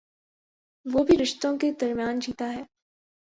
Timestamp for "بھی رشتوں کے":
1.03-1.71